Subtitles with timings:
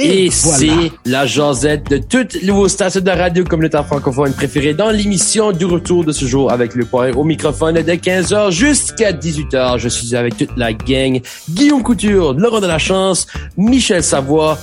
[0.00, 5.50] Et, c'est la jasette de toutes les stations de radio communautaire francophone préférée dans l'émission
[5.50, 9.78] du retour de ce jour avec le poirier au microphone de 15h jusqu'à 18h.
[9.78, 11.20] Je suis avec toute la gang.
[11.50, 13.26] Guillaume Couture, Laurent de la Chance,
[13.56, 14.56] Michel Savoie,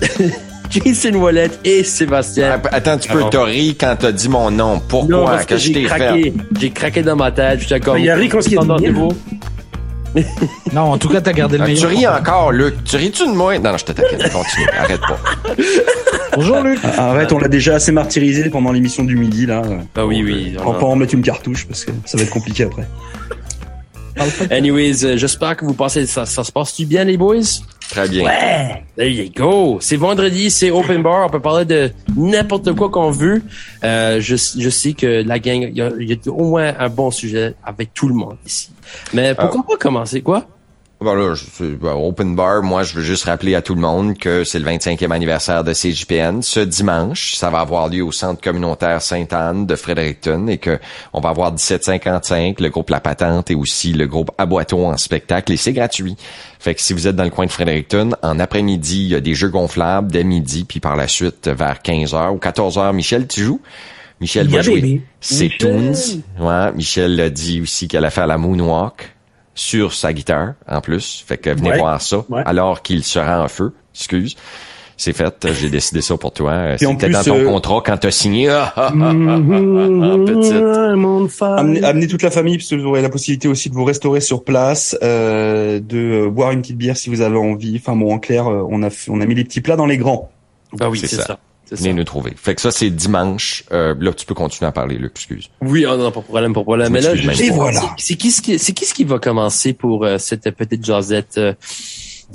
[0.70, 2.58] Jason Wallet et Sébastien.
[2.70, 4.80] Attends, tu peux te rire quand t'as dit mon nom.
[4.88, 5.44] Pourquoi?
[5.44, 6.32] que, j'ai craqué.
[6.58, 7.60] J'ai craqué dans ma tête.
[7.60, 7.98] J'étais comme...
[7.98, 8.58] Il y a ri quand il
[10.72, 11.90] non, en tout cas, t'as gardé le ah, meilleur.
[11.90, 12.84] Tu ris encore, Luc.
[12.84, 13.58] Tu ris-tu de moi?
[13.58, 14.68] Non, non, je te Continue.
[14.78, 15.18] Arrête pas.
[16.36, 16.78] Bonjour, Luc.
[16.84, 19.62] Ah, arrête, on l'a déjà assez martyrisé pendant l'émission du midi, là.
[19.96, 20.56] Ah oui, oui.
[20.64, 22.86] On va pas en mettre une cartouche parce que ça va être compliqué après.
[24.50, 27.40] Anyways, euh, j'espère que vous pensez, ça, ça se passe-tu bien, les boys?
[27.92, 28.24] Très bien.
[28.24, 28.84] Ouais!
[28.96, 29.76] There you go!
[29.82, 33.42] C'est vendredi, c'est open bar, on peut parler de n'importe quoi qu'on veut.
[33.84, 36.88] Euh, je, je sais que la gang, il y, a, y a au moins un
[36.88, 38.70] bon sujet avec tout le monde ici.
[39.12, 39.72] Mais pourquoi ah.
[39.72, 40.46] pas commencer, quoi?
[41.02, 44.44] Bon là, ben, open bar, moi je veux juste rappeler à tout le monde que
[44.44, 46.42] c'est le 25e anniversaire de CJPN.
[46.42, 50.78] Ce dimanche, ça va avoir lieu au centre communautaire Sainte-Anne de Fredericton et que
[51.12, 55.52] on va avoir 1755, le groupe La Patente et aussi le groupe Aboiteau en spectacle
[55.52, 56.16] et c'est gratuit.
[56.60, 59.20] Fait que si vous êtes dans le coin de Fredericton, en après-midi, il y a
[59.20, 63.42] des jeux gonflables dès midi puis par la suite vers 15h ou 14h, Michel, tu
[63.42, 63.60] joues?
[64.20, 65.96] Michel va jouer ses tunes.
[66.38, 69.11] Ouais, Michel a dit aussi qu'elle a fait la moonwalk
[69.54, 71.24] sur sa guitare en plus.
[71.26, 73.72] Fait que venez voir ça alors qu'il sera en feu.
[73.94, 74.36] Excuse.
[74.96, 76.76] C'est fait, j'ai décidé ça pour toi.
[76.78, 78.48] C'était dans ton euh, contrat quand t'as signé.
[81.82, 84.44] amenez, toute la famille parce que vous aurez la possibilité aussi de vous restaurer sur
[84.44, 87.80] place, euh, de euh, boire une petite bière si vous avez envie.
[87.80, 90.30] Enfin bon, en clair, on a on a mis les petits plats dans les grands.
[90.72, 91.38] Bah oui, c'est ça.
[91.70, 92.34] Venez nous trouver.
[92.36, 93.64] Fait que ça, c'est dimanche.
[93.72, 95.48] Euh, là, tu peux continuer à parler, Luc, excuse.
[95.62, 96.92] Oui, oh, non, pas de problème, pas de problème.
[96.92, 97.80] Mais là, et voilà.
[97.96, 101.38] C'est qui, ce qui, c'est qui ce qui va commencer pour euh, cette petite jasette?
[101.38, 101.54] Euh,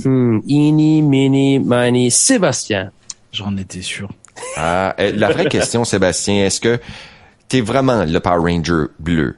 [0.04, 2.92] hmm, Ini, Mini, Mani, Sébastien?
[3.32, 4.10] J'en étais sûr.
[4.56, 6.80] Ah, eh, la vraie question, Sébastien, est-ce que
[7.48, 9.36] t'es vraiment le Power Ranger bleu?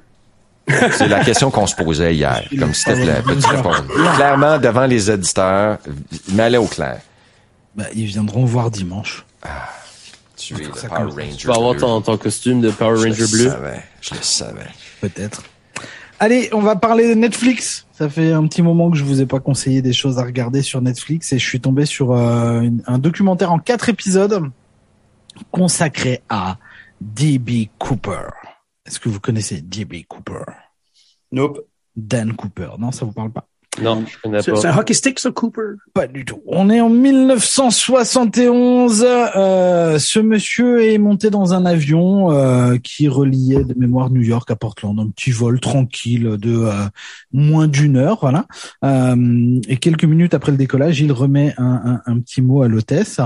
[0.92, 2.44] C'est la question qu'on se posait hier.
[2.60, 3.86] Comme s'il te plaît, peux-tu répondre?
[4.16, 5.80] Clairement, devant les auditeurs,
[6.32, 7.02] mais allez au clair.
[7.76, 9.26] Bah, ils viendront voir dimanche.
[9.42, 9.70] Ah.
[10.56, 11.36] Tu es le Power Ranger.
[11.38, 13.44] Tu vas avoir ton, ton, costume de Power Ranger je bleu.
[13.46, 14.68] Le savais, je le savais.
[15.02, 15.44] Peut-être.
[16.20, 17.88] Allez, on va parler de Netflix.
[17.92, 20.62] Ça fait un petit moment que je vous ai pas conseillé des choses à regarder
[20.62, 24.52] sur Netflix et je suis tombé sur euh, un documentaire en quatre épisodes
[25.52, 26.58] consacré à
[27.02, 27.68] D.B.
[27.78, 28.30] Cooper.
[28.86, 30.04] Est-ce que vous connaissez D.B.
[30.08, 30.44] Cooper?
[31.32, 31.60] Nope.
[31.96, 32.72] Dan Cooper.
[32.80, 33.49] Non, ça vous parle pas?
[33.82, 34.56] Non, je connais pas.
[34.56, 35.76] C'est un hockey stick, ça, Cooper?
[35.94, 36.42] Pas du tout.
[36.48, 39.06] On est en 1971.
[39.06, 44.50] Euh, ce monsieur est monté dans un avion euh, qui reliait de mémoire New York
[44.52, 45.00] à Portland.
[45.00, 46.72] Un petit vol tranquille de euh,
[47.32, 48.46] moins d'une heure, voilà.
[48.84, 52.68] Euh, et quelques minutes après le décollage, il remet un, un, un petit mot à
[52.68, 53.20] l'hôtesse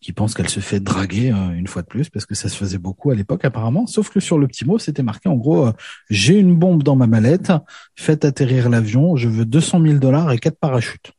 [0.00, 2.56] qui pense qu'elle se fait draguer euh, une fois de plus parce que ça se
[2.56, 3.86] faisait beaucoup à l'époque apparemment.
[3.86, 5.72] Sauf que sur le petit mot, c'était marqué en gros euh,
[6.08, 7.52] j'ai une bombe dans ma mallette,
[7.96, 11.12] faites atterrir l'avion, je veux 200 000 dollars et quatre parachutes.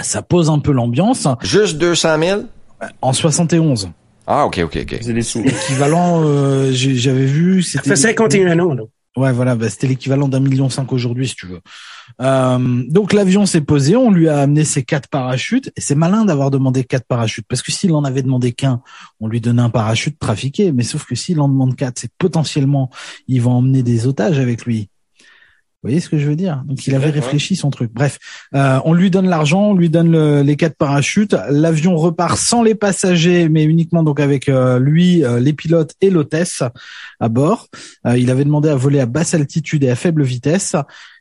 [0.00, 1.26] Ça pose un peu l'ambiance.
[1.42, 2.40] Juste 200 000
[3.02, 3.90] En 71.
[4.26, 4.98] Ah ok ok ok.
[5.00, 5.40] C'est les sous.
[5.40, 7.62] Équivalent, euh, j'avais vu.
[7.62, 7.90] C'était.
[7.90, 8.74] Ça fait 51 ans.
[8.74, 8.82] Là.
[9.16, 11.60] Ouais, voilà, bah, c'était l'équivalent d'un million cinq aujourd'hui, si tu veux.
[12.20, 16.26] Euh, donc l'avion s'est posé, on lui a amené ses quatre parachutes, et c'est malin
[16.26, 18.82] d'avoir demandé quatre parachutes, parce que s'il en avait demandé qu'un,
[19.18, 22.90] on lui donnait un parachute trafiqué, mais sauf que s'il en demande quatre, c'est potentiellement,
[23.26, 24.90] il va emmener des otages avec lui.
[25.86, 26.64] Vous voyez ce que je veux dire?
[26.66, 27.92] Donc il avait réfléchi son truc.
[27.94, 28.18] Bref,
[28.56, 31.36] euh, on lui donne l'argent, on lui donne les quatre parachutes.
[31.48, 36.10] L'avion repart sans les passagers, mais uniquement donc avec euh, lui, euh, les pilotes et
[36.10, 36.64] l'hôtesse
[37.20, 37.68] à bord.
[38.04, 40.74] il avait demandé à voler à basse altitude et à faible vitesse.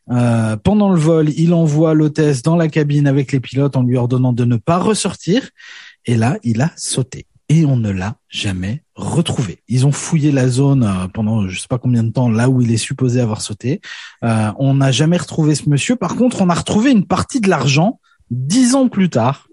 [0.08, 4.34] pendant le vol, il envoie l'hôtesse dans la cabine avec les pilotes en lui ordonnant
[4.34, 5.47] de ne pas ressortir.
[6.08, 9.60] Et là, il a sauté et on ne l'a jamais retrouvé.
[9.68, 12.62] Ils ont fouillé la zone euh, pendant je sais pas combien de temps là où
[12.62, 13.82] il est supposé avoir sauté.
[14.24, 15.96] Euh, on n'a jamais retrouvé ce monsieur.
[15.96, 18.00] Par contre, on a retrouvé une partie de l'argent
[18.32, 19.47] dix ans plus tard.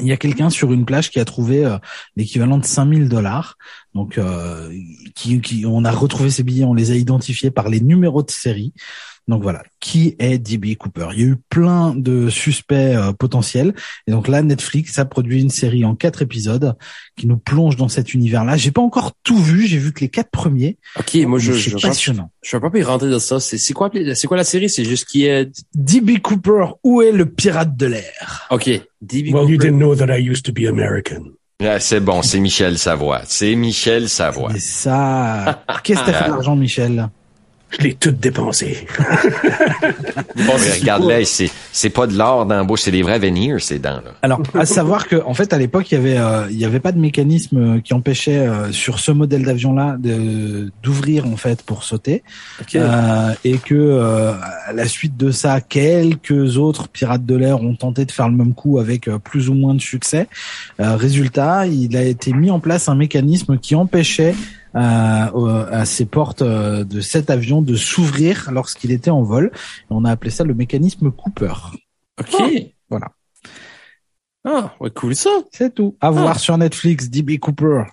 [0.00, 1.78] Il y a quelqu'un sur une plage qui a trouvé euh,
[2.14, 3.56] l'équivalent de 5000 dollars.
[3.94, 4.20] Donc,
[5.16, 8.30] qui, qui, on a retrouvé ces billets, on les a identifiés par les numéros de
[8.30, 8.72] série.
[9.28, 11.08] Donc voilà, qui est DB Cooper?
[11.12, 13.74] Il y a eu plein de suspects euh, potentiels.
[14.06, 16.74] Et donc là, Netflix a produit une série en quatre épisodes
[17.16, 18.56] qui nous plonge dans cet univers-là.
[18.56, 20.78] J'ai pas encore tout vu, j'ai vu que les quatre premiers.
[20.98, 22.30] Ok, moi je, je passionnant.
[22.42, 23.38] Je, je vais pas y rentrer dans ça.
[23.38, 24.70] C'est quoi, c'est quoi la série?
[24.70, 26.66] C'est juste qui est DB Cooper.
[26.82, 28.46] Où est le pirate de l'air?
[28.50, 28.70] Ok,
[29.02, 31.34] DB well, you didn't know that I used to be American.
[31.60, 33.22] Ah, c'est bon, c'est Michel Savoie.
[33.24, 34.52] C'est Michel Savoie.
[34.52, 35.64] C'est ça.
[35.82, 37.08] Qu'est-ce que t'as fait d'argent, Michel?
[37.70, 38.86] Je l'ai tout dépensé.
[40.80, 43.78] regarde là, c'est c'est pas de l'or dans la bouche, c'est des vrais veneers ces
[43.78, 44.12] dents là.
[44.22, 46.80] Alors, à savoir que en fait à l'époque il y avait euh, il y avait
[46.80, 51.62] pas de mécanisme qui empêchait euh, sur ce modèle d'avion là de d'ouvrir en fait
[51.62, 52.22] pour sauter
[52.74, 54.32] euh, et que euh,
[54.66, 58.36] à la suite de ça quelques autres pirates de l'air ont tenté de faire le
[58.36, 60.28] même coup avec euh, plus ou moins de succès.
[60.78, 64.34] résultat, il a été mis en place un mécanisme qui empêchait
[64.74, 69.50] euh, à ces portes euh, de cet avion de s'ouvrir lorsqu'il était en vol.
[69.90, 71.54] on a appelé ça le mécanisme Cooper.
[72.20, 72.34] Ok.
[72.38, 72.48] Ah,
[72.90, 73.08] voilà.
[74.44, 75.30] Ah, ouais, cool ça.
[75.52, 75.96] C'est tout.
[76.00, 76.38] À voir ah.
[76.38, 77.84] sur Netflix, DB Cooper.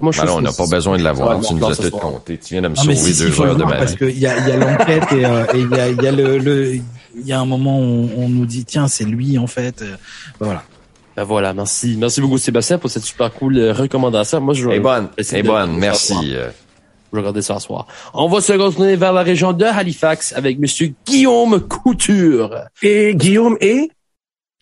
[0.00, 1.40] Moi, je Alors, on n'a pas besoin de l'avoir.
[1.40, 2.38] tu nous as tout compté.
[2.38, 4.56] Tu viens de me sauver deux heures de ma Parce qu'il y a, y a
[4.56, 7.80] l'enquête et euh, il y a, y a le, le, il y a un moment
[7.80, 9.84] où on, nous dit tiens c'est lui en fait.
[10.38, 10.62] voilà.
[11.20, 11.96] Ben voilà, merci.
[11.98, 14.40] Merci beaucoup Sébastien pour cette super cool euh, recommandation.
[14.40, 14.80] Moi, je vais...
[14.80, 16.14] bonne, et bonne, merci.
[16.30, 16.52] Je vais
[17.12, 17.86] regarder ça ce soir.
[18.14, 22.60] On va se retourner vers la région de Halifax avec monsieur Guillaume Couture.
[22.80, 23.90] Et Guillaume et?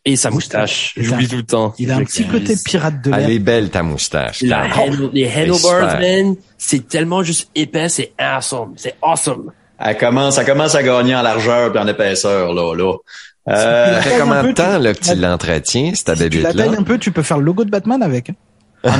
[0.04, 0.94] Et sa moustache.
[0.96, 1.74] J'oublie tout le temps.
[1.78, 3.20] Il a un petit côté pirate de l'air.
[3.20, 4.42] Elle est belle ta moustache.
[4.42, 4.66] La
[5.12, 8.72] les handlebars, man, c'est tellement juste épais, c'est awesome.
[8.74, 9.52] C'est awesome.
[9.78, 12.96] Elle commence, ça commence à gagner en largeur et en épaisseur, là, là.
[13.48, 16.98] Euh, ça fait combien de temps le petit l'entretien, cette si Tu la un peu,
[16.98, 18.30] tu peux faire le logo de Batman avec.
[18.30, 18.34] Hein.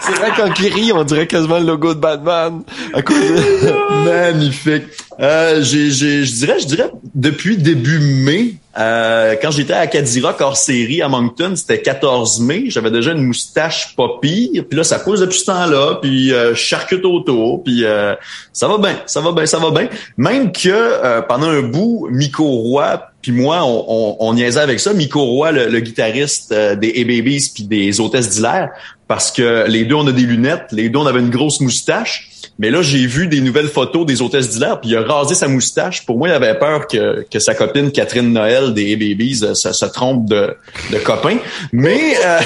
[0.00, 2.62] C'est vrai qu'en rit, on dirait quasiment le logo de Batman.
[2.92, 3.16] À cause
[4.04, 4.84] Magnifique.
[5.20, 10.36] Euh, j'ai, j'ai, je dirais, je dirais, depuis début mai, euh, quand j'étais à Cadira
[10.40, 12.64] hors série à Moncton, c'était 14 mai.
[12.68, 14.08] J'avais déjà une moustache pas.
[14.20, 15.98] Puis là, ça pousse depuis ce temps-là.
[16.02, 17.62] Puis euh, charcute autour.
[17.62, 18.14] Puis euh,
[18.52, 19.88] ça va bien, ça va bien, ça va bien.
[20.16, 24.78] Même que euh, pendant un bout, Miko Roy puis moi, on, on, on, niaisait avec
[24.78, 24.92] ça.
[24.92, 28.68] Miko Roy, le, guitariste des A-Babies puis des Hôtesses d'Hilaire,
[29.08, 30.66] parce que les deux, on a des lunettes.
[30.72, 32.28] Les deux, on avait une grosse moustache.
[32.58, 35.48] Mais là, j'ai vu des nouvelles photos des hôtesses d'hilaire, puis il a rasé sa
[35.48, 36.06] moustache.
[36.06, 39.84] Pour moi, il avait peur que, que sa copine Catherine Noël des Babies euh, se,
[39.86, 40.56] trompe de,
[40.92, 41.38] de copain.
[41.72, 42.38] Mais euh,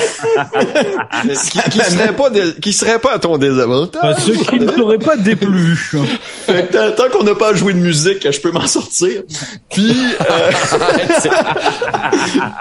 [1.50, 4.16] qui, qui serait pas qui serait pas à ton désavantage.
[4.20, 5.76] Ce qui ne t'aurait pas déplu.
[6.46, 9.22] fait tant qu'on n'a pas joué de musique, je peux m'en sortir.
[9.70, 10.24] Puis, euh,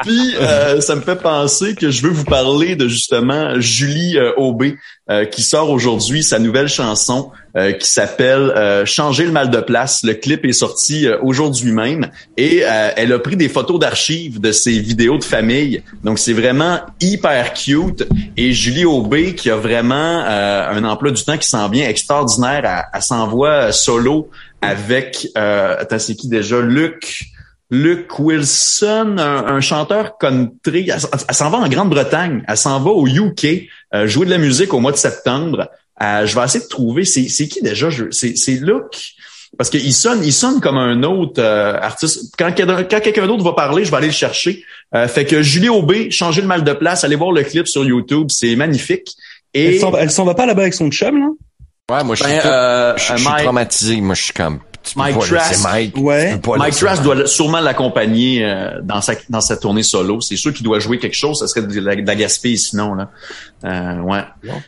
[0.04, 4.76] puis euh, ça me fait penser que je veux vous parler de justement Julie Aubé
[5.10, 9.62] euh, qui sort aujourd'hui sa nouvelle chanson euh, qui s'appelle euh, Changer le mal de
[9.62, 10.04] place.
[10.04, 14.80] Le clip est sorti aujourd'hui même et elle a pris des photos d'archives de ses
[14.80, 15.82] vidéos de famille.
[16.04, 18.06] Donc c'est vraiment hyper cute
[18.36, 19.96] et Julie Aubé qui a vraiment
[20.26, 22.86] un emploi du temps qui s'en vient extraordinaire.
[22.94, 24.30] Elle, s'envoie solo
[24.62, 26.60] avec attends c'est qui déjà?
[26.60, 27.32] Luc
[27.70, 30.90] Luke Wilson, un, chanteur country.
[30.90, 32.44] Elle, s'en va en Grande-Bretagne.
[32.48, 35.70] Elle s'en va au UK euh, jouer de la musique au mois de septembre.
[36.02, 37.04] Euh, je vais essayer de trouver.
[37.04, 37.90] C'est qui déjà?
[38.12, 39.14] C'est Luke.
[39.58, 42.34] Parce qu'il sonne, il sonne comme un autre euh, artiste.
[42.38, 44.64] Quand, quand quelqu'un d'autre va parler, je vais aller le chercher.
[45.08, 48.28] fait que Julie Aubé, changer le mal de place, allez voir le clip sur YouTube,
[48.30, 49.16] c'est magnifique.
[49.54, 51.28] Et elle s'en va pas là-bas avec son chum là?
[51.90, 54.02] Ouais, moi je suis, ben, je, suis traumatisé.
[54.02, 54.60] Moi je suis comme
[54.96, 55.68] Mike Trask,
[55.98, 56.40] ouais.
[56.58, 60.22] Mike Trask doit sûrement l'accompagner euh, dans sa dans sa tournée solo.
[60.22, 61.40] C'est sûr qu'il doit jouer quelque chose.
[61.40, 63.10] Ça serait de la, de sinon là.
[63.66, 64.24] Euh, ouais.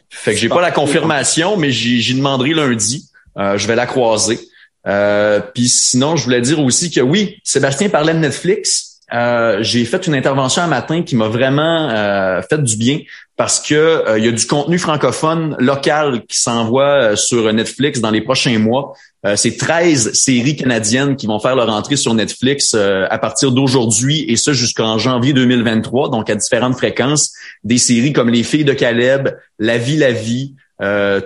[0.09, 3.09] Fait que j'ai pas la confirmation, mais j'y demanderai lundi.
[3.37, 4.39] Euh, je vais la croiser.
[4.87, 8.88] Euh, Puis sinon, je voulais dire aussi que oui, Sébastien parlait de Netflix.
[9.13, 12.99] Euh, j'ai fait une intervention un matin qui m'a vraiment euh, fait du bien
[13.35, 18.11] parce que euh, il y a du contenu francophone local qui s'envoie sur Netflix dans
[18.11, 18.93] les prochains mois.
[19.35, 24.35] c'est 13 séries canadiennes qui vont faire leur entrée sur Netflix à partir d'aujourd'hui et
[24.35, 27.33] ça jusqu'en janvier 2023, donc à différentes fréquences.
[27.63, 30.55] Des séries comme Les filles de Caleb, La vie, la vie,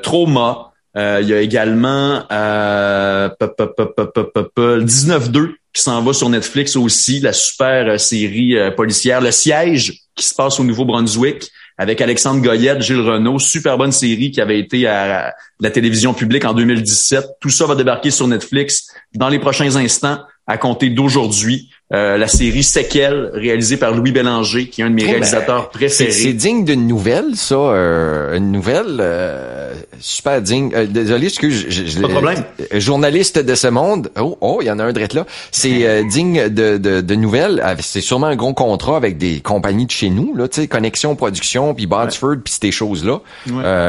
[0.02, 0.72] Trauma.
[0.96, 3.30] il y a également euh,
[4.58, 10.02] 19-2 qui s'en va sur Netflix aussi, la super euh, série euh, policière Le Siège
[10.16, 14.60] qui se passe au Nouveau-Brunswick avec Alexandre Goyette, Gilles Renault, super bonne série qui avait
[14.60, 17.26] été à la télévision publique en 2017.
[17.42, 21.70] Tout ça va débarquer sur Netflix dans les prochains instants à compter d'aujourd'hui.
[21.94, 26.12] Euh, la série Séquelle, réalisée par Louis Bélanger, qui est un de mes réalisateurs préférés.
[26.12, 29.73] C'est digne d'une nouvelle, ça, euh, une nouvelle euh,
[30.04, 30.72] super digne.
[30.88, 32.44] désolé, excuse, je, je, pas de problème.
[32.74, 34.12] journaliste de ce monde.
[34.20, 35.26] Oh, oh, il y en a un drette là.
[35.52, 37.64] C'est digne de, de, de nouvelles.
[37.80, 41.16] C'est sûrement un gros contrat avec des compagnies de chez nous, là, tu sais, Connexion
[41.16, 43.22] Production, puis Botsford, puis ces choses-là.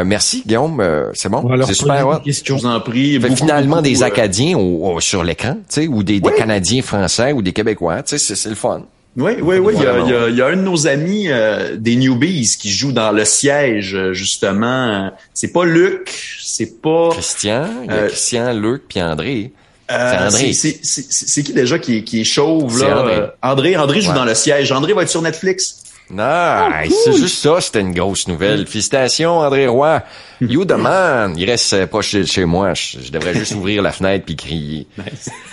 [0.04, 0.82] merci, Guillaume.
[1.14, 1.44] c'est bon.
[1.66, 2.20] C'est super.
[2.24, 3.20] Je vous en prie.
[3.34, 4.56] finalement, des Acadiens
[5.00, 8.02] sur l'écran, tu sais, ou des, des Canadiens français ou des Québécois.
[8.02, 8.82] Tu sais, c'est le fun.
[9.16, 9.74] Oui, oui, oui.
[9.76, 11.94] Il y, a, il, y a, il y a un de nos amis euh, des
[11.94, 15.12] Newbies qui joue dans le siège, euh, justement.
[15.32, 17.10] C'est pas Luc, c'est pas...
[17.12, 19.52] Christian, il y a Euh, Christian, Luc, puis André.
[19.92, 23.00] Euh, c'est- qui déjà qui, est- qui est chauve, là?
[23.02, 23.20] André.
[23.42, 24.16] André, André joue Ouais.
[24.16, 24.72] dans le siège.
[24.72, 25.83] André va être sur Netflix.
[26.10, 26.94] Nice!
[27.04, 28.66] c'est juste ça, c'était une grosse nouvelle.
[28.66, 30.02] Félicitations, André Roy.
[30.40, 31.34] You the man!
[31.36, 32.74] Il reste euh, pas chez, chez moi.
[32.74, 34.86] Je, je devrais juste ouvrir la fenêtre puis crier.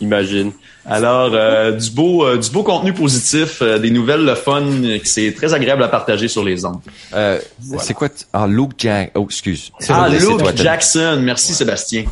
[0.00, 0.52] Imagine.
[0.86, 4.64] Alors, euh, du beau euh, du beau contenu positif, euh, des nouvelles le fun,
[5.04, 6.80] c'est très agréable à partager sur les ondes.
[7.12, 7.38] Euh,
[7.78, 8.08] C'est quoi?
[8.32, 9.12] Ah, Luke Jack.
[9.14, 9.70] Oh, excuse.
[9.88, 11.18] Ah, Luke Jackson.
[11.22, 12.04] Merci, Sébastien.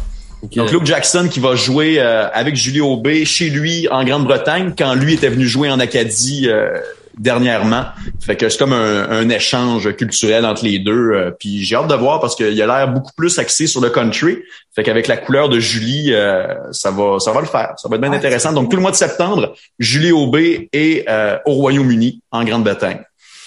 [0.42, 4.94] Donc, Luke Jackson qui va jouer euh, avec Julie Aubé chez lui en Grande-Bretagne quand
[4.94, 6.78] lui était venu jouer en Acadie euh,
[7.18, 7.86] dernièrement.
[8.20, 11.12] Fait que c'est comme un, un échange culturel entre les deux.
[11.12, 13.88] euh, puis j'ai hâte de voir parce qu'il a l'air beaucoup plus axé sur le
[13.90, 14.38] country.
[14.74, 17.72] Fait qu'avec la couleur de Julie, euh, ça va ça va le faire.
[17.78, 18.52] Ça va être bien intéressant.
[18.52, 23.00] Donc tout le mois de septembre, Julie Aubé est euh, au Royaume-Uni en Grande-Bretagne.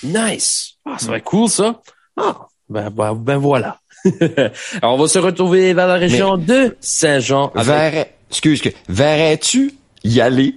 [0.03, 0.71] Nice.
[0.85, 1.79] Ah, ça va être cool, ça.
[2.17, 3.77] Ah, ben, ben, ben voilà.
[4.81, 7.51] Alors, on va se retrouver vers la région de Saint-Jean.
[7.55, 10.55] avec- Verrais, excuse, que, verrais-tu y aller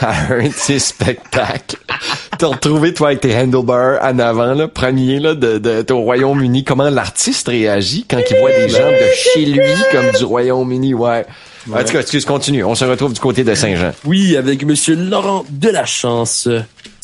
[0.00, 1.76] à un de ces spectacles?
[2.38, 6.00] Te retrouver, toi, avec tes handlebars en avant, là, premier, là, de, de, de- au
[6.00, 6.64] Royaume-Uni.
[6.64, 9.60] Comment l'artiste réagit quand il voit des gens de chez lui
[9.92, 11.26] comme du Royaume-Uni, ouais.
[11.70, 12.64] En tout cas, excuse, continue.
[12.64, 13.92] On se retrouve du côté de Saint-Jean.
[14.06, 16.48] Oui, avec Monsieur Laurent Delachance.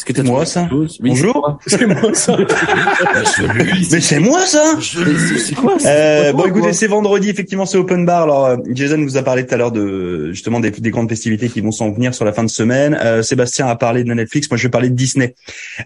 [0.06, 0.60] Que t'as moi, ça?
[0.62, 0.98] quelque chose?
[1.02, 1.58] Oui, Bonjour.
[1.66, 2.36] C'est moi, ça.
[3.90, 5.76] Mais c'est moi ça C'est quoi?
[5.84, 8.22] Euh, bon, écoutez, c'est vendredi, effectivement, c'est open bar.
[8.22, 11.48] Alors, euh, Jason vous a parlé tout à l'heure de justement des, des grandes festivités
[11.48, 12.96] qui vont s'en venir sur la fin de semaine.
[13.02, 14.48] Euh, Sébastien a parlé de Netflix.
[14.48, 15.34] Moi, je vais parler de Disney,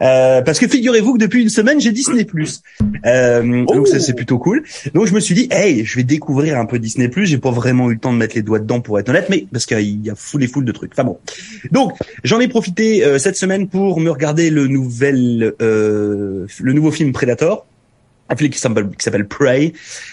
[0.02, 2.60] euh, parce que figurez-vous que depuis une semaine, j'ai Disney Plus.
[3.06, 4.64] Euh, donc ça, c'est plutôt cool.
[4.92, 7.24] Donc je me suis dit, hey, je vais découvrir un peu Disney Plus.
[7.24, 9.46] J'ai pas vraiment eu le temps de mettre les doigts dedans pour être honnête, mais
[9.50, 10.92] parce qu'il y a foule et foule de trucs.
[10.92, 11.18] Enfin bon.
[11.72, 11.92] Donc
[12.24, 17.12] j'en ai profité euh, cette semaine pour me regarder le nouvel, euh, le nouveau film
[17.12, 17.66] Predator
[18.30, 19.72] un film qui s'appelle Prey,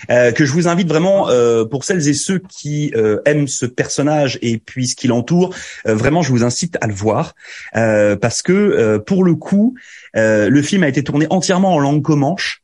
[0.09, 3.65] euh, que je vous invite vraiment euh, pour celles et ceux qui euh, aiment ce
[3.65, 5.53] personnage et puis ce qui l'entoure,
[5.87, 7.35] euh, vraiment je vous incite à le voir
[7.75, 9.75] euh, parce que euh, pour le coup,
[10.13, 12.63] le film a été tourné entièrement en langue comanche.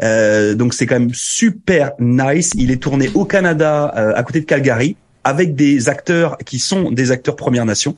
[0.00, 2.52] Donc c'est quand même super nice.
[2.56, 4.96] Il est tourné au Canada, à côté de Calgary,
[5.28, 7.96] avec des acteurs qui sont des acteurs Première Nation.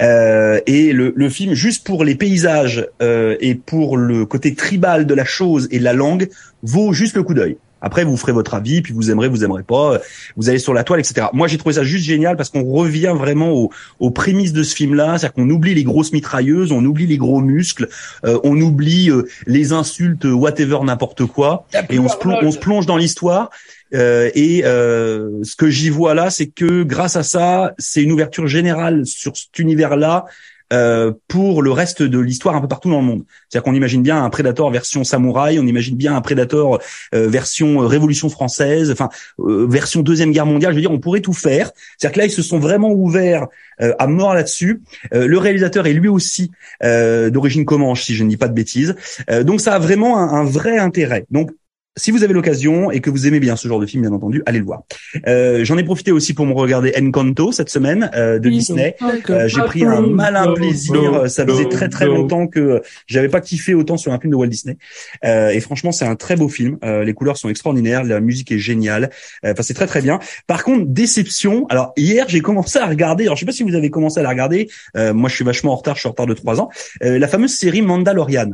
[0.00, 5.06] Euh, et le, le film, juste pour les paysages euh, et pour le côté tribal
[5.06, 6.28] de la chose et de la langue,
[6.62, 7.58] vaut juste le coup d'œil.
[7.82, 9.98] Après, vous ferez votre avis, puis vous aimerez, vous aimerez pas.
[10.38, 11.26] Vous allez sur la toile, etc.
[11.34, 14.74] Moi, j'ai trouvé ça juste génial parce qu'on revient vraiment aux, aux prémices de ce
[14.74, 17.90] film-là, c'est-à-dire qu'on oublie les grosses mitrailleuses, on oublie les gros muscles,
[18.24, 22.58] euh, on oublie euh, les insultes, whatever, n'importe quoi, et on se, plonge, on se
[22.58, 23.50] plonge dans l'histoire.
[23.94, 28.12] Euh, et euh, ce que j'y vois là, c'est que grâce à ça, c'est une
[28.12, 30.26] ouverture générale sur cet univers-là
[30.72, 33.24] euh, pour le reste de l'histoire un peu partout dans le monde.
[33.48, 36.80] C'est-à-dire qu'on imagine bien un Predator version samouraï, on imagine bien un Predator
[37.14, 39.10] euh, version euh, Révolution française, enfin
[39.40, 40.72] euh, version deuxième guerre mondiale.
[40.72, 41.70] Je veux dire, on pourrait tout faire.
[41.98, 43.46] C'est-à-dire que là, ils se sont vraiment ouverts
[43.78, 44.82] à mort là-dessus.
[45.10, 48.94] Le réalisateur est lui aussi d'origine comanche, si je ne dis pas de bêtises.
[49.42, 51.26] Donc ça a vraiment un, un vrai intérêt.
[51.32, 51.50] Donc
[51.96, 54.42] si vous avez l'occasion et que vous aimez bien ce genre de film, bien entendu,
[54.46, 54.82] allez le voir.
[55.26, 58.96] Euh, J'en ai profité aussi pour me regarder Encanto cette semaine euh, de Disney.
[59.30, 61.30] Euh, J'ai pris un malin plaisir.
[61.30, 64.48] Ça faisait très très longtemps que j'avais pas kiffé autant sur un film de Walt
[64.48, 64.76] Disney.
[65.24, 66.78] Euh, et franchement, c'est un très beau film.
[66.84, 69.10] Euh, les couleurs sont extraordinaires, la musique est géniale.
[69.44, 70.18] Euh, Enfin, c'est très très bien.
[70.48, 71.66] Par contre, déception.
[71.68, 73.24] Alors hier, j'ai commencé à regarder.
[73.24, 74.68] Alors je sais pas si vous avez commencé à la regarder.
[74.96, 75.94] Euh, moi, je suis vachement en retard.
[75.94, 76.70] Je suis en retard de trois ans.
[77.04, 78.50] Euh, la fameuse série Mandalorian.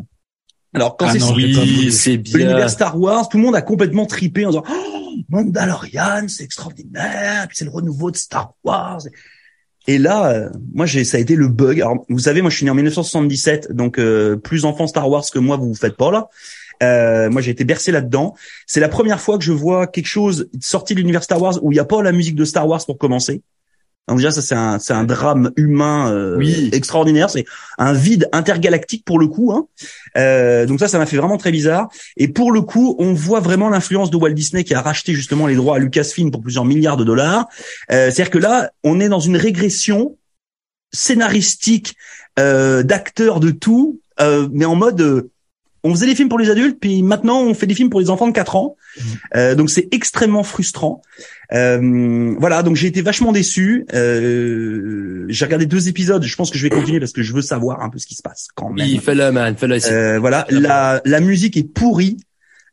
[0.75, 2.39] Alors quand Ah c'est Oui, c'est bien.
[2.39, 7.47] l'univers Star Wars, tout le monde a complètement tripé en disant oh, Mandalorian, c'est extraordinaire,
[7.49, 9.01] puis c'est le renouveau de Star Wars.
[9.87, 11.81] Et là, euh, moi, j'ai, ça a été le bug.
[11.81, 15.25] Alors, vous savez, moi, je suis né en 1977, donc euh, plus enfant Star Wars
[15.33, 16.29] que moi, vous vous faites pas là.
[16.83, 18.35] Euh, moi, j'ai été bercé là-dedans.
[18.67, 21.73] C'est la première fois que je vois quelque chose sorti de l'univers Star Wars où
[21.73, 23.43] il n'y a pas la musique de Star Wars pour commencer.
[24.11, 26.69] Donc déjà, ça c'est un, c'est un drame humain euh, Oui.
[26.73, 27.31] extraordinaire.
[27.31, 27.45] C'est
[27.79, 29.53] un vide intergalactique pour le coup.
[29.53, 29.67] Hein.
[30.19, 31.89] Euh, donc ça, ça m'a fait vraiment très bizarre.
[32.17, 35.47] Et pour le coup, on voit vraiment l'influence de Walt Disney qui a racheté justement
[35.47, 37.47] les droits à Lucasfilm pour plusieurs milliards de dollars.
[37.93, 40.17] Euh, C'est-à-dire que là, on est dans une régression
[40.93, 41.95] scénaristique
[42.39, 45.31] euh, d'acteurs de tout, euh, mais en mode euh,
[45.83, 48.11] on faisait des films pour les adultes, puis maintenant on fait des films pour les
[48.11, 48.77] enfants de 4 ans.
[49.35, 51.03] Euh, donc c'est extrêmement frustrant.
[51.53, 53.87] Euh, voilà, donc j'ai été vachement déçu.
[53.95, 56.23] Euh, j'ai regardé deux épisodes.
[56.23, 58.15] Je pense que je vais continuer parce que je veux savoir un peu ce qui
[58.15, 58.87] se passe quand même.
[58.87, 59.57] Oui, fais-le, man.
[59.57, 59.79] Fais-le.
[59.91, 62.19] Euh, voilà, la, la musique est pourrie.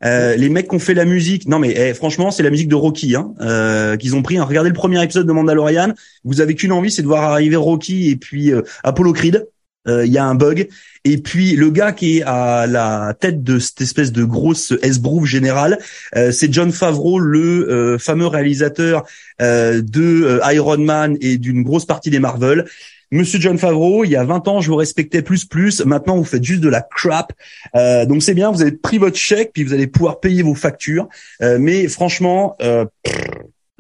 [0.06, 2.68] Euh, les mecs qui ont fait la musique, non mais eh, franchement, c'est la musique
[2.68, 4.38] de Rocky hein, euh, qu'ils ont pris.
[4.38, 4.44] Hein.
[4.44, 5.94] Regardez le premier épisode de Mandalorian.
[6.24, 9.48] Vous avez qu'une envie, c'est de voir arriver Rocky et puis euh, Apollo Creed.
[9.88, 10.68] Euh, Il y a un bug.
[11.04, 15.26] Et puis le gars qui est à la tête de cette espèce de grosse esbrouf
[15.26, 15.78] générale,
[16.16, 19.06] euh, c'est John Favreau, le euh, fameux réalisateur
[19.42, 22.66] euh, de Iron Man et d'une grosse partie des Marvel.
[23.10, 25.80] Monsieur John Favreau, il y a 20 ans, je vous respectais plus plus.
[25.86, 27.32] Maintenant, vous faites juste de la crap.
[27.76, 30.56] Euh, donc c'est bien, vous avez pris votre chèque, puis vous allez pouvoir payer vos
[30.56, 31.08] factures.
[31.42, 32.86] Euh, mais franchement, euh,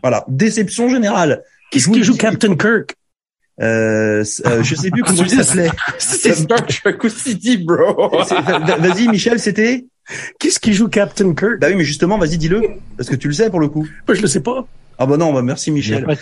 [0.01, 1.43] voilà, déception générale.
[1.73, 2.15] Vous qui joue.
[2.15, 2.95] Captain Kirk?
[3.59, 5.69] Euh, euh, Je sais plus comment il s'appelait.
[5.97, 8.09] C'est Star Trek City, bro.
[8.79, 9.85] Vas-y, Michel, c'était?
[10.39, 11.59] Qu'est-ce qui joue Captain Kirk?
[11.59, 12.61] Bah oui, mais justement, vas-y, dis-le,
[12.95, 13.87] parce que tu le sais pour le coup.
[14.07, 14.65] Moi, je le sais pas.
[14.99, 16.03] Ah bah non, bah merci Michel.
[16.05, 16.13] Bon,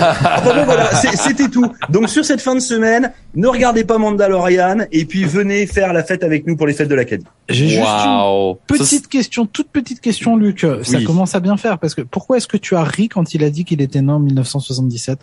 [0.00, 1.64] Ah bah bon, voilà, c'est- c'était tout.
[1.90, 6.02] Donc sur cette fin de semaine, ne regardez pas Mandalorian et puis venez faire la
[6.02, 7.24] fête avec nous pour les fêtes de l'Acadie.
[7.48, 8.58] J'ai juste une Wow.
[8.70, 10.66] Ça, petite question, toute petite question, Luc.
[10.82, 11.04] Ça Oui.
[11.04, 13.50] commence à bien faire parce que pourquoi est-ce que tu as ri quand il a
[13.50, 15.20] dit qu'il était né en 1977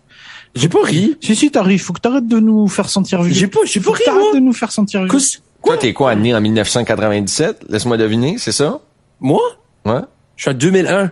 [0.56, 1.18] c'est- J'ai pas ri.
[1.22, 1.78] Si si, t'as ri.
[1.80, 3.34] Faut que t'arrêtes de nous faire sentir vieux.
[3.34, 4.34] J'ai pas, j'ai pas Faut que ri, t'arrêtes moi.
[4.36, 5.20] de nous faire sentir vieux.
[5.66, 7.66] Toi, t'es quoi, né en 1997?
[7.70, 8.80] Laisse-moi deviner, c'est ça?
[9.20, 9.42] Moi?
[9.86, 10.02] Ouais?
[10.36, 11.12] Je suis en 2001.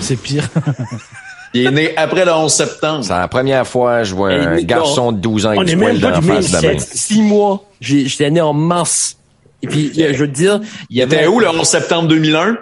[0.00, 0.48] C'est pire.
[1.54, 3.04] Il est né après le 11 septembre.
[3.04, 5.76] C'est la première fois que je vois un garçon de 12 ans avec est du
[5.78, 6.78] poil d'en du face de la main.
[6.78, 6.90] sexe.
[6.94, 7.64] Six mois.
[7.80, 9.16] J'ai- J'étais né en mars.
[9.62, 12.56] Et puis, je veux te dire, il y avait T'es où le 11 septembre 2001?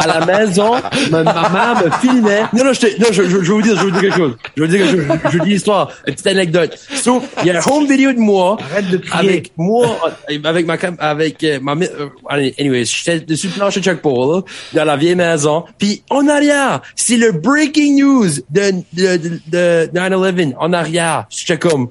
[0.00, 0.74] à la maison,
[1.10, 2.42] ma maman me filmait.
[2.52, 4.00] Non, non, je, te- non, je, je, je vais vous dire, je vais vous dire
[4.02, 4.36] quelque chose.
[4.56, 5.18] Je vais vous dire quelque chose.
[5.24, 5.90] Je, je vous dis l'histoire.
[6.06, 6.78] Une petite anecdote.
[6.94, 8.56] So, il y a un home vidéo de moi.
[8.70, 9.28] Arrête de crier.
[9.30, 9.98] Avec moi,
[10.30, 13.84] euh, avec ma cam, avec euh, ma, euh, allez, anyways, j'étais dessus le plancher de
[13.86, 15.64] Chuck Paul, dans la vieille maison.
[15.76, 20.54] Puis, en arrière, c'est le breaking news de, de, de, de 9-11.
[20.60, 21.24] En arrière.
[21.30, 21.88] J'étais comme,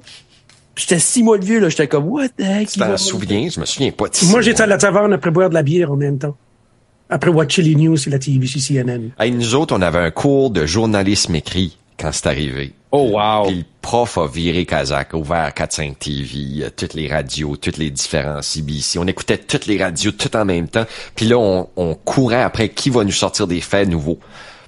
[0.78, 1.68] j'étais six mois de vieux, là.
[1.68, 2.70] J'étais comme, what the heck?
[2.70, 3.48] Tu t'en souviens?
[3.50, 4.26] Je me souviens pas de ça.
[4.26, 6.36] Moi, j'étais à la taverne après boire de la bière en même temps.
[7.10, 9.10] Après watcher les news sur la TVC CNN.
[9.18, 12.74] Hey, nous autres, on avait un cours de journalisme écrit quand c'est arrivé.
[12.90, 13.46] Oh, wow.
[13.46, 17.90] Puis le prof a viré Kazakh, ouvert 4-5 TV, euh, toutes les radios, toutes les
[17.90, 18.98] différents CBC.
[18.98, 20.86] On écoutait toutes les radios tout en même temps.
[21.14, 24.18] Puis là, on, on courait après qui va nous sortir des faits nouveaux.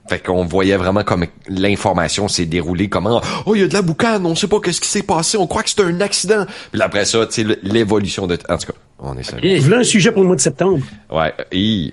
[0.09, 3.83] Fait qu'on voyait vraiment comme l'information s'est déroulée, comment «Oh, il y a de la
[3.83, 6.83] boucane, on sait pas qu'est-ce qui s'est passé, on croit que c'est un accident.» Puis
[6.83, 8.37] après ça, tu sais, l'évolution de...
[8.49, 9.57] En tout cas, on est sérieux.
[9.57, 9.63] Ok.
[9.63, 10.85] Voilà un sujet pour le mois de septembre.
[11.11, 11.33] Ouais,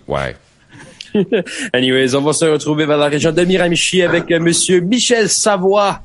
[0.07, 0.35] ouais.
[1.73, 6.01] Anyways, on va se retrouver vers la région de Miramichi avec euh, monsieur Michel Savoie.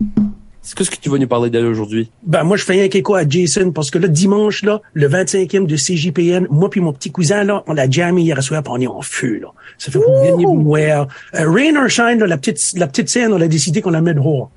[0.65, 2.09] C'est qu'est-ce que tu vas nous parler d'elle aujourd'hui?
[2.25, 5.67] Ben, moi, je fais un kéko à Jason parce que là, dimanche, là, le 25e
[5.67, 8.81] de CJPN, moi puis mon petit cousin, là, on l'a jamais hier soir puis on
[8.81, 9.49] est en feu, là.
[9.77, 11.09] Ça fait que vous venez me voir.
[11.35, 14.01] Euh, Rain or Shine, là, la petite, la petite scène, on a décidé qu'on la
[14.01, 14.51] met dehors.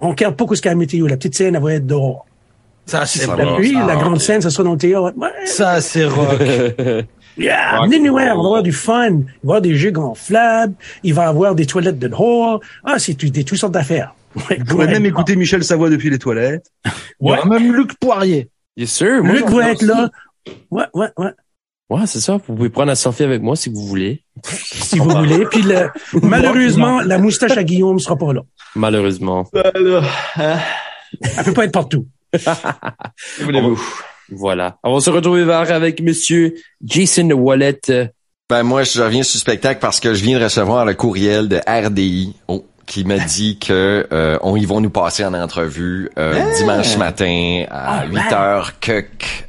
[0.00, 1.06] On regarde pas ce qu'il y a la météo.
[1.08, 2.26] La petite scène, elle va être dehors.
[2.86, 5.12] Ça c'est Ça La pluie, Ah, la grande scène, ça sera dans le théâtre.
[5.16, 5.28] Ouais.
[5.46, 6.40] Ça c'est rock.
[7.38, 9.06] Yeah, venez nous and voir, on va avoir du fun.
[9.08, 10.74] Il va y avoir des jeux gonflables.
[11.04, 12.60] Il va y avoir des toilettes de dehors.
[12.84, 14.14] Ah, c'est tout- des toutes sortes d'affaires.
[14.36, 14.92] Ouais, Vous pourrez ouais.
[14.92, 16.70] même écouter Michel Savoie depuis les toilettes.
[17.20, 18.48] Il y aura même Luc Poirier.
[18.76, 19.24] Yes, sir.
[19.24, 20.10] Moi, Luc va être là.
[20.70, 21.32] Ouais, ouais, ouais.
[21.90, 22.34] Ouais, c'est ça.
[22.34, 24.22] Vous pouvez prendre un selfie avec moi si vous voulez.
[24.44, 25.44] Si vous voulez.
[25.46, 25.88] Puis le,
[26.22, 28.42] malheureusement, la moustache à Guillaume sera pas là.
[28.76, 29.48] Malheureusement.
[30.36, 30.58] Hein,
[31.22, 32.06] Elle peut pas être partout.
[33.40, 33.82] voulez-vous?
[34.30, 34.78] Voilà.
[34.84, 37.80] On va se retrouver vers avec monsieur Jason Wallet.
[38.48, 41.48] Ben moi, je reviens sur le spectacle parce que je viens de recevoir le courriel
[41.48, 46.10] de RDI oh, qui m'a dit que euh, on ils vont nous passer en entrevue
[46.18, 49.04] euh, dimanche matin à 8h que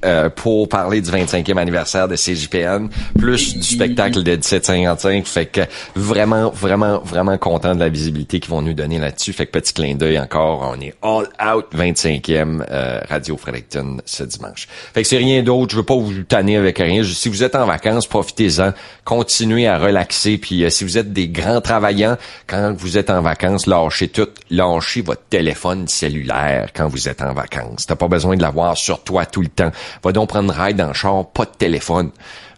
[0.05, 5.61] euh, pour parler du 25e anniversaire de CJPN plus du spectacle de 1755 fait que
[5.95, 9.33] vraiment vraiment vraiment content de la visibilité qu'ils vont nous donner là-dessus.
[9.33, 14.23] Fait que petit clin d'œil encore on est all out 25e euh, Radio Fredericton ce
[14.23, 14.67] dimanche.
[14.93, 17.03] Fait que c'est rien d'autre je veux pas vous tanner avec rien.
[17.03, 18.73] Si vous êtes en vacances profitez-en.
[19.03, 20.37] Continuez à relaxer.
[20.37, 23.30] Puis euh, si vous êtes des grands travaillants quand vous êtes en vacances
[23.67, 28.41] lâchez tout lâchez votre téléphone cellulaire quand vous êtes en vacances t'as pas besoin de
[28.41, 29.71] l'avoir sur toi tout le temps
[30.03, 32.11] va donc prendre ride le char pas de téléphone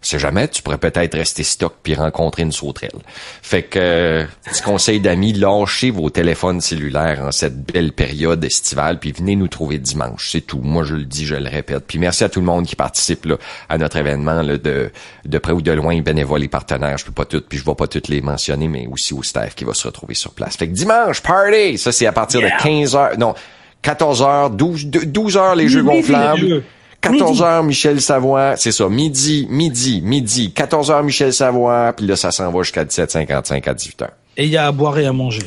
[0.04, 3.00] c'est jamais, tu pourrais peut-être rester stock puis rencontrer une sauterelle.
[3.40, 8.98] Fait que, euh, petit conseil d'amis, lâchez vos téléphones cellulaires en cette belle période estivale
[8.98, 10.28] puis venez nous trouver dimanche.
[10.30, 10.60] C'est tout.
[10.62, 11.84] Moi, je le dis, je le répète.
[11.86, 13.38] Puis merci à tout le monde qui participe là,
[13.70, 14.92] à notre événement de,
[15.24, 16.98] de près ou de loin, bénévoles et partenaires.
[16.98, 19.54] Je peux pas toutes, puis je vais pas toutes les mentionner, mais aussi au staff
[19.54, 20.58] qui va se retrouver sur place.
[20.66, 21.78] Que dimanche, party!
[21.78, 23.34] Ça, c'est à partir de 15 heures, non,
[23.82, 26.40] 14 heures, 12, 12 heures les jeux Midi, gonflables.
[26.40, 26.64] jeux.
[27.00, 32.16] 14 heures Michel Savoie, c'est ça, midi, midi, midi, 14 heures Michel Savoie, puis là
[32.16, 34.08] ça s'en va jusqu'à 17h55 à 18h.
[34.38, 35.42] Et il y a à boire et à manger.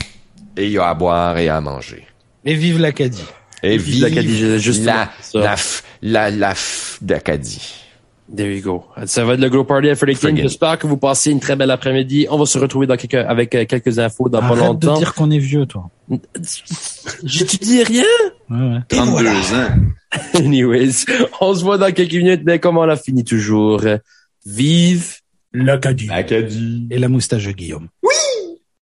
[0.55, 2.05] Et il y a à boire et à manger.
[2.45, 3.25] Et vive l'Acadie.
[3.63, 7.73] Et vive l'Acadie, justement, la, f- la, la f d'Acadie.
[8.35, 8.83] There you go.
[9.05, 10.35] Ça va être le gros party à Fredericton.
[10.35, 12.27] J'espère que vous passez une très belle après-midi.
[12.29, 14.97] On va se retrouver dans quelques, avec euh, quelques infos dans pas Arrête de longtemps.
[14.97, 15.89] dire qu'on est vieux, toi.
[17.23, 18.03] Je te dis rien.
[18.49, 18.79] Ouais, ouais.
[18.89, 19.69] 32 ans.
[20.35, 21.05] Anyways,
[21.39, 23.97] on se voit dans quelques minutes, mais comme on l'a fini toujours, euh,
[24.45, 25.15] vive
[25.53, 26.09] L'Acadie.
[26.11, 26.87] Acadie.
[26.91, 27.87] Et la moustache de Guillaume.